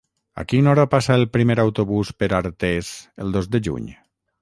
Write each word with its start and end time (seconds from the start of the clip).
A 0.43 0.45
quina 0.53 0.71
hora 0.71 0.85
passa 0.93 1.17
el 1.19 1.27
primer 1.37 1.59
autobús 1.65 2.15
per 2.25 2.33
Artés 2.41 2.93
el 3.27 3.35
dos 3.39 3.55
de 3.57 3.67
juny? 3.71 3.91